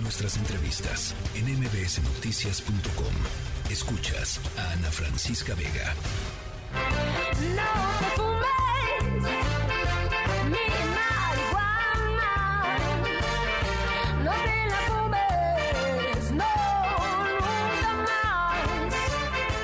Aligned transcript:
nuestras 0.00 0.36
entrevistas 0.36 1.14
en 1.34 1.46
mbsnoticias.com. 1.58 3.14
Escuchas 3.70 4.40
a 4.56 4.72
Ana 4.72 4.90
Francisca 4.90 5.54
Vega. 5.54 5.94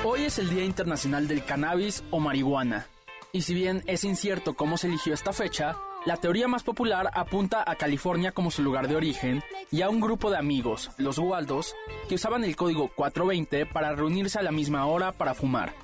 Hoy 0.03 0.25
es 0.25 0.39
el 0.39 0.49
Día 0.49 0.63
Internacional 0.63 1.27
del 1.27 1.43
Cannabis 1.43 2.03
o 2.11 2.19
Marihuana. 2.19 2.87
Y 3.31 3.41
si 3.41 3.53
bien 3.53 3.83
es 3.87 4.03
incierto 4.03 4.55
cómo 4.55 4.77
se 4.77 4.87
eligió 4.87 5.13
esta 5.13 5.33
fecha, 5.33 5.75
la 6.07 6.15
teoría 6.15 6.47
más 6.47 6.63
popular 6.63 7.11
apunta 7.13 7.65
a 7.67 7.75
California 7.75 8.31
como 8.31 8.49
su 8.49 8.63
lugar 8.63 8.87
de 8.87 8.95
origen 8.95 9.43
y 9.69 9.81
a 9.81 9.89
un 9.89 9.99
grupo 9.99 10.31
de 10.31 10.37
amigos, 10.37 10.89
los 10.97 11.17
Waldos, 11.17 11.75
que 12.07 12.15
usaban 12.15 12.45
el 12.45 12.55
código 12.55 12.89
420 12.95 13.65
para 13.65 13.93
reunirse 13.93 14.39
a 14.39 14.41
la 14.41 14.53
misma 14.53 14.85
hora 14.85 15.11
para 15.11 15.33
fumar. 15.33 15.75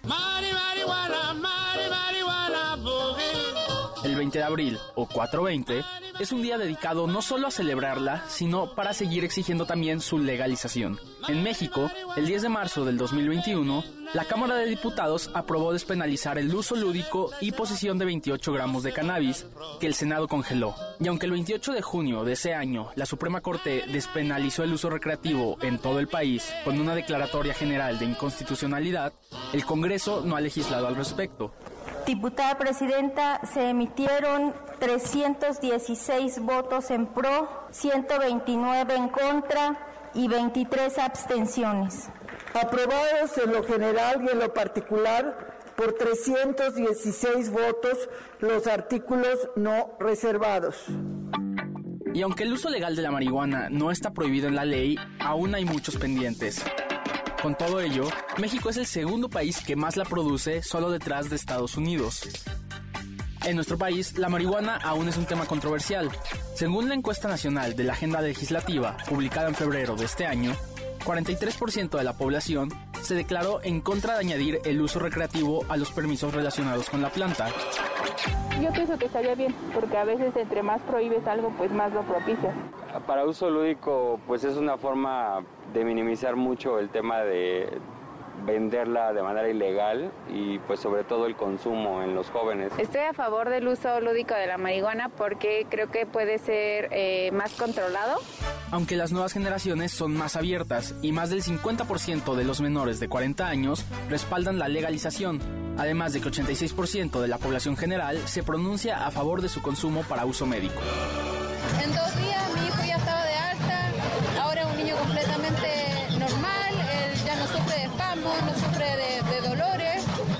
El 4.05 4.15
20 4.15 4.37
de 4.37 4.43
abril, 4.45 4.79
o 4.95 5.07
420, 5.07 5.83
es 6.19 6.31
un 6.31 6.41
día 6.41 6.57
dedicado 6.57 7.07
no 7.07 7.21
solo 7.21 7.47
a 7.47 7.51
celebrarla, 7.51 8.23
sino 8.27 8.75
para 8.75 8.93
seguir 8.93 9.23
exigiendo 9.23 9.65
también 9.65 9.99
su 9.99 10.19
legalización. 10.19 10.99
En 11.27 11.43
México, 11.43 11.89
el 12.15 12.25
10 12.25 12.43
de 12.43 12.49
marzo 12.49 12.85
del 12.85 12.97
2021, 12.97 13.83
la 14.13 14.25
Cámara 14.25 14.55
de 14.55 14.67
Diputados 14.67 15.31
aprobó 15.33 15.73
despenalizar 15.73 16.37
el 16.37 16.53
uso 16.53 16.75
lúdico 16.75 17.31
y 17.41 17.51
posesión 17.51 17.97
de 17.97 18.05
28 18.05 18.53
gramos 18.53 18.83
de 18.83 18.93
cannabis 18.93 19.45
que 19.79 19.87
el 19.87 19.95
Senado 19.95 20.27
congeló. 20.27 20.75
Y 20.99 21.07
aunque 21.07 21.25
el 21.25 21.31
28 21.31 21.73
de 21.73 21.81
junio 21.81 22.23
de 22.23 22.33
ese 22.33 22.53
año 22.53 22.89
la 22.95 23.05
Suprema 23.05 23.41
Corte 23.41 23.83
despenalizó 23.91 24.63
el 24.63 24.73
uso 24.73 24.89
recreativo 24.89 25.57
en 25.61 25.79
todo 25.79 25.99
el 25.99 26.07
país 26.07 26.53
con 26.63 26.79
una 26.79 26.93
declaratoria 26.93 27.53
general 27.53 27.97
de 27.97 28.05
inconstitucionalidad, 28.05 29.13
el 29.51 29.65
Congreso 29.65 30.21
no 30.23 30.35
ha 30.35 30.41
legislado 30.41 30.87
al 30.87 30.95
respecto. 30.95 31.53
Diputada 32.05 32.57
Presidenta, 32.57 33.39
se 33.45 33.69
emitieron 33.69 34.53
316 34.79 36.39
votos 36.39 36.91
en 36.91 37.07
pro, 37.07 37.67
129 37.71 38.95
en 38.95 39.09
contra 39.09 39.77
y 40.13 40.27
23 40.27 40.97
abstenciones. 40.97 42.09
Aprobados 42.53 43.37
en 43.37 43.53
lo 43.53 43.63
general 43.63 44.23
y 44.25 44.31
en 44.31 44.39
lo 44.39 44.53
particular 44.53 45.53
por 45.77 45.93
316 45.93 47.49
votos 47.51 48.09
los 48.39 48.67
artículos 48.67 49.49
no 49.55 49.95
reservados. 49.99 50.85
Y 52.13 52.21
aunque 52.21 52.43
el 52.43 52.53
uso 52.53 52.69
legal 52.69 52.95
de 52.95 53.01
la 53.01 53.11
marihuana 53.11 53.69
no 53.69 53.91
está 53.91 54.11
prohibido 54.11 54.47
en 54.47 54.55
la 54.55 54.65
ley, 54.65 54.97
aún 55.19 55.55
hay 55.55 55.65
muchos 55.65 55.97
pendientes. 55.97 56.63
Con 57.43 57.55
todo 57.55 57.81
ello, 57.81 58.07
México 58.37 58.69
es 58.69 58.77
el 58.77 58.85
segundo 58.85 59.29
país 59.29 59.59
que 59.59 59.75
más 59.75 59.97
la 59.97 60.05
produce 60.05 60.63
solo 60.63 60.89
detrás 60.89 61.29
de 61.29 61.35
Estados 61.35 61.75
Unidos. 61.75 62.21
En 63.43 63.55
nuestro 63.55 63.77
país, 63.77 64.17
la 64.17 64.29
marihuana 64.29 64.77
aún 64.77 65.09
es 65.09 65.17
un 65.17 65.25
tema 65.25 65.45
controversial. 65.45 66.09
Según 66.55 66.87
la 66.87 66.95
encuesta 66.95 67.27
nacional 67.27 67.75
de 67.75 67.83
la 67.83 67.91
Agenda 67.91 68.21
Legislativa, 68.21 68.95
publicada 69.09 69.49
en 69.49 69.55
febrero 69.55 69.97
de 69.97 70.05
este 70.05 70.25
año, 70.25 70.55
43% 71.03 71.97
de 71.97 72.03
la 72.05 72.17
población 72.17 72.69
se 73.03 73.15
declaró 73.15 73.59
en 73.63 73.81
contra 73.81 74.13
de 74.13 74.19
añadir 74.21 74.61
el 74.63 74.81
uso 74.81 74.99
recreativo 74.99 75.65
a 75.69 75.77
los 75.77 75.91
permisos 75.91 76.33
relacionados 76.33 76.89
con 76.89 77.01
la 77.01 77.09
planta. 77.09 77.47
Yo 78.61 78.71
pienso 78.71 78.97
que 78.97 79.05
estaría 79.05 79.35
bien, 79.35 79.53
porque 79.73 79.97
a 79.97 80.05
veces 80.05 80.35
entre 80.35 80.63
más 80.63 80.81
prohíbes 80.81 81.25
algo, 81.27 81.53
pues 81.57 81.71
más 81.71 81.91
lo 81.91 82.01
propicias. 82.03 82.53
Para 83.05 83.25
uso 83.25 83.49
lúdico, 83.49 84.19
pues 84.25 84.43
es 84.43 84.55
una 84.55 84.77
forma 84.77 85.43
de 85.73 85.83
minimizar 85.83 86.35
mucho 86.35 86.79
el 86.79 86.89
tema 86.89 87.19
de 87.21 87.67
venderla 88.45 89.13
de 89.13 89.21
manera 89.21 89.47
ilegal 89.47 90.11
y 90.29 90.59
pues 90.59 90.79
sobre 90.79 91.03
todo 91.03 91.25
el 91.25 91.35
consumo 91.35 92.01
en 92.03 92.15
los 92.15 92.29
jóvenes. 92.29 92.71
Estoy 92.77 93.01
a 93.01 93.13
favor 93.13 93.49
del 93.49 93.67
uso 93.67 93.99
lúdico 94.01 94.33
de 94.33 94.47
la 94.47 94.57
marihuana 94.57 95.09
porque 95.09 95.65
creo 95.69 95.89
que 95.91 96.05
puede 96.05 96.37
ser 96.39 96.89
eh, 96.91 97.31
más 97.31 97.53
controlado. 97.53 98.19
Aunque 98.71 98.95
las 98.95 99.11
nuevas 99.11 99.33
generaciones 99.33 99.91
son 99.91 100.13
más 100.15 100.35
abiertas 100.35 100.95
y 101.01 101.11
más 101.11 101.29
del 101.29 101.43
50% 101.43 102.35
de 102.35 102.43
los 102.43 102.61
menores 102.61 102.99
de 102.99 103.07
40 103.07 103.47
años 103.47 103.85
respaldan 104.09 104.59
la 104.59 104.67
legalización, 104.67 105.39
además 105.77 106.13
de 106.13 106.21
que 106.21 106.29
86% 106.29 107.21
de 107.21 107.27
la 107.27 107.37
población 107.37 107.77
general 107.77 108.17
se 108.25 108.43
pronuncia 108.43 109.05
a 109.05 109.11
favor 109.11 109.41
de 109.41 109.49
su 109.49 109.61
consumo 109.61 110.01
para 110.03 110.25
uso 110.25 110.45
médico. 110.45 110.81
En 111.83 111.89
dos 111.93 112.17
días 112.17 112.43
mi 112.53 112.67
hijo 112.67 112.83
ya 112.85 112.95
estaba 112.97 113.23
de 113.23 113.35
alta, 113.35 113.91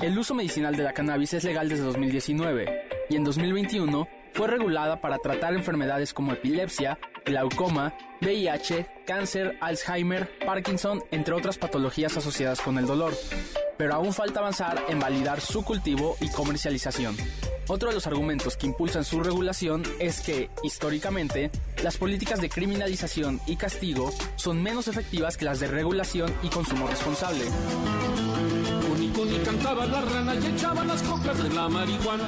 El 0.04 0.18
uso 0.18 0.34
medicinal 0.34 0.76
de 0.76 0.82
la 0.82 0.92
cannabis 0.92 1.32
es 1.32 1.44
legal 1.44 1.66
desde 1.66 1.84
2019 1.84 3.06
y 3.08 3.16
en 3.16 3.24
2021 3.24 4.06
fue 4.34 4.48
regulada 4.48 5.00
para 5.00 5.16
tratar 5.16 5.54
enfermedades 5.54 6.12
como 6.12 6.34
epilepsia, 6.34 6.98
glaucoma, 7.24 7.94
VIH, 8.20 8.86
cáncer, 9.06 9.56
Alzheimer, 9.62 10.30
Parkinson, 10.44 11.02
entre 11.10 11.32
otras 11.32 11.56
patologías 11.56 12.18
asociadas 12.18 12.60
con 12.60 12.76
el 12.76 12.84
dolor. 12.84 13.14
Pero 13.78 13.94
aún 13.94 14.12
falta 14.12 14.40
avanzar 14.40 14.84
en 14.90 15.00
validar 15.00 15.40
su 15.40 15.64
cultivo 15.64 16.18
y 16.20 16.28
comercialización. 16.28 17.16
Otro 17.68 17.88
de 17.88 17.94
los 17.94 18.06
argumentos 18.06 18.58
que 18.58 18.66
impulsan 18.66 19.04
su 19.04 19.20
regulación 19.20 19.84
es 20.00 20.20
que, 20.20 20.50
históricamente, 20.62 21.50
las 21.82 21.96
políticas 21.96 22.42
de 22.42 22.50
criminalización 22.50 23.40
y 23.46 23.56
castigo 23.56 24.12
son 24.36 24.62
menos 24.62 24.86
efectivas 24.86 25.38
que 25.38 25.46
las 25.46 25.60
de 25.60 25.68
regulación 25.68 26.30
y 26.42 26.48
consumo 26.48 26.86
responsable. 26.88 27.46
Cantaba 29.44 29.84
la 29.84 30.00
rana 30.00 30.34
y 30.36 30.46
echaba 30.46 30.84
las 30.84 31.02
coplas 31.02 31.42
de 31.42 31.50
la 31.50 31.68
marihuana. 31.68 32.24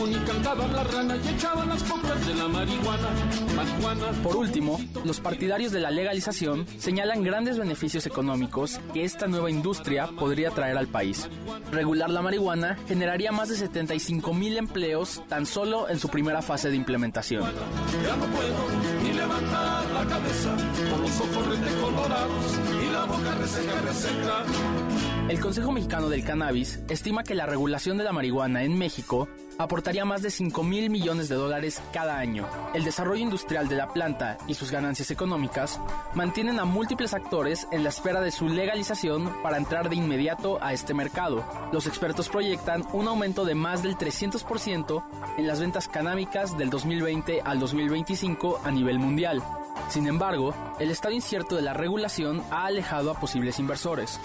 Cuni 0.00 0.14
Cuni 0.14 0.24
cantaba 0.24 0.66
la 0.68 0.82
rana 0.82 1.16
y 1.16 1.28
echaba 1.28 1.64
las 1.66 1.82
coplas 1.82 2.26
de 2.26 2.34
la 2.34 2.48
marihuana. 2.48 3.08
Marihuana. 3.54 4.22
Por 4.22 4.36
último, 4.36 4.80
los 5.04 5.20
partidarios 5.20 5.72
de 5.72 5.80
la 5.80 5.90
legalización 5.90 6.66
señalan 6.78 7.22
grandes 7.22 7.58
beneficios 7.58 8.06
económicos 8.06 8.80
que 8.94 9.04
esta 9.04 9.26
nueva 9.26 9.50
industria 9.50 10.06
podría 10.06 10.50
traer 10.52 10.78
al 10.78 10.88
país. 10.88 11.28
Regular 11.70 12.08
la 12.08 12.22
marihuana 12.22 12.78
generaría 12.88 13.30
más 13.30 13.50
de 13.50 13.56
75 13.56 14.32
mil 14.32 14.56
empleos 14.56 15.22
tan 15.28 15.44
solo 15.44 15.88
en 15.90 15.98
su 15.98 16.08
primera 16.08 16.40
fase 16.40 16.70
de 16.70 16.76
implementación. 16.76 17.42
Ya 17.42 18.16
no 18.16 18.24
puedo 18.24 19.02
ni 19.02 19.12
levantar 19.12 19.90
la 19.90 20.04
cabeza 20.06 20.56
con 20.90 21.02
los 21.02 21.20
ojos 21.20 21.58
colorados 21.82 22.58
y 22.82 22.92
la 22.92 23.04
boca 23.04 23.34
reseca, 23.34 23.80
reseca. 23.82 24.44
El 25.28 25.38
Consejo 25.38 25.70
Mexicano 25.70 26.08
del 26.08 26.24
Cannabis 26.24 26.80
estima 26.88 27.22
que 27.22 27.36
la 27.36 27.46
regulación 27.46 27.96
de 27.98 28.02
la 28.02 28.12
marihuana 28.12 28.64
en 28.64 28.76
México 28.76 29.28
aportaría 29.60 30.06
más 30.06 30.22
de 30.22 30.30
5 30.30 30.62
mil 30.62 30.88
millones 30.88 31.28
de 31.28 31.34
dólares 31.34 31.82
cada 31.92 32.18
año. 32.18 32.48
El 32.72 32.82
desarrollo 32.82 33.22
industrial 33.22 33.68
de 33.68 33.76
la 33.76 33.92
planta 33.92 34.38
y 34.46 34.54
sus 34.54 34.70
ganancias 34.70 35.10
económicas 35.10 35.78
mantienen 36.14 36.58
a 36.58 36.64
múltiples 36.64 37.12
actores 37.12 37.68
en 37.70 37.82
la 37.82 37.90
espera 37.90 38.22
de 38.22 38.30
su 38.30 38.48
legalización 38.48 39.30
para 39.42 39.58
entrar 39.58 39.90
de 39.90 39.96
inmediato 39.96 40.58
a 40.62 40.72
este 40.72 40.94
mercado. 40.94 41.44
Los 41.72 41.86
expertos 41.86 42.30
proyectan 42.30 42.86
un 42.94 43.06
aumento 43.06 43.44
de 43.44 43.54
más 43.54 43.82
del 43.82 43.98
300% 43.98 45.04
en 45.36 45.46
las 45.46 45.60
ventas 45.60 45.88
canábicas 45.88 46.56
del 46.56 46.70
2020 46.70 47.42
al 47.44 47.60
2025 47.60 48.62
a 48.64 48.70
nivel 48.70 48.98
mundial. 48.98 49.42
Sin 49.90 50.06
embargo, 50.06 50.54
el 50.78 50.90
estado 50.90 51.14
incierto 51.14 51.56
de 51.56 51.62
la 51.62 51.74
regulación 51.74 52.42
ha 52.50 52.64
alejado 52.64 53.10
a 53.10 53.20
posibles 53.20 53.58
inversores. 53.58 54.18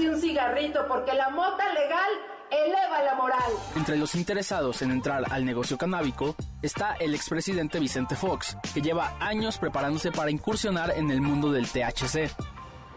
Un 0.00 0.20
cigarrito 0.20 0.86
porque 0.88 1.12
la 1.14 1.28
mota 1.30 1.72
legal 1.74 2.10
eleva 2.50 3.02
la 3.02 3.14
moral. 3.14 3.52
Entre 3.76 3.96
los 3.96 4.14
interesados 4.14 4.82
en 4.82 4.90
entrar 4.90 5.24
al 5.30 5.44
negocio 5.44 5.76
canábico 5.78 6.34
está 6.62 6.94
el 6.94 7.14
expresidente 7.14 7.78
Vicente 7.78 8.16
Fox, 8.16 8.56
que 8.72 8.82
lleva 8.82 9.16
años 9.20 9.58
preparándose 9.58 10.10
para 10.10 10.30
incursionar 10.30 10.92
en 10.96 11.10
el 11.10 11.20
mundo 11.20 11.52
del 11.52 11.66
THC. 11.66 12.30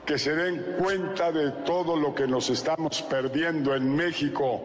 Que 0.05 0.19
se 0.19 0.35
den 0.35 0.77
cuenta 0.77 1.31
de 1.31 1.51
todo 1.65 1.95
lo 1.95 2.13
que 2.13 2.27
nos 2.27 2.49
estamos 2.49 3.01
perdiendo 3.03 3.75
en 3.75 3.95
México 3.95 4.61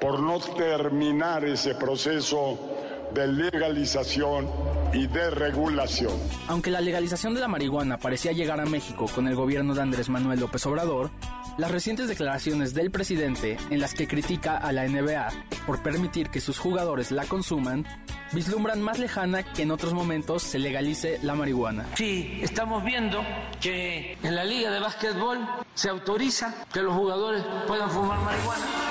por 0.00 0.20
no 0.20 0.38
terminar 0.38 1.44
ese 1.44 1.74
proceso 1.74 2.73
de 3.14 3.28
legalización 3.28 4.50
y 4.92 5.06
de 5.06 5.30
regulación. 5.30 6.12
Aunque 6.48 6.70
la 6.70 6.80
legalización 6.80 7.34
de 7.34 7.40
la 7.40 7.48
marihuana 7.48 7.98
parecía 7.98 8.32
llegar 8.32 8.60
a 8.60 8.66
México 8.66 9.06
con 9.14 9.28
el 9.28 9.36
gobierno 9.36 9.74
de 9.74 9.82
Andrés 9.82 10.08
Manuel 10.08 10.40
López 10.40 10.66
Obrador, 10.66 11.10
las 11.56 11.70
recientes 11.70 12.08
declaraciones 12.08 12.74
del 12.74 12.90
presidente 12.90 13.56
en 13.70 13.80
las 13.80 13.94
que 13.94 14.08
critica 14.08 14.56
a 14.56 14.72
la 14.72 14.86
NBA 14.88 15.28
por 15.66 15.82
permitir 15.82 16.28
que 16.30 16.40
sus 16.40 16.58
jugadores 16.58 17.12
la 17.12 17.24
consuman, 17.24 17.86
vislumbran 18.32 18.82
más 18.82 18.98
lejana 18.98 19.44
que 19.44 19.62
en 19.62 19.70
otros 19.70 19.94
momentos 19.94 20.42
se 20.42 20.58
legalice 20.58 21.20
la 21.22 21.34
marihuana. 21.34 21.86
Sí, 21.94 22.40
estamos 22.42 22.82
viendo 22.84 23.24
que 23.60 24.18
en 24.22 24.34
la 24.34 24.44
liga 24.44 24.70
de 24.70 24.80
básquetbol 24.80 25.38
se 25.74 25.88
autoriza 25.88 26.52
que 26.72 26.82
los 26.82 26.94
jugadores 26.94 27.44
puedan 27.68 27.90
fumar 27.90 28.18
marihuana. 28.20 28.83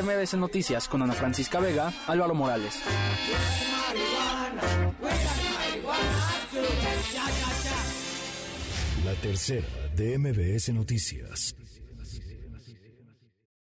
MBS 0.00 0.34
Noticias 0.34 0.88
con 0.88 1.02
Ana 1.02 1.12
Francisca 1.12 1.60
Vega, 1.60 1.92
Álvaro 2.06 2.34
Morales. 2.34 2.80
La 9.04 9.14
tercera 9.14 9.66
de 9.94 10.18
MBS 10.18 10.72
Noticias. 10.72 11.54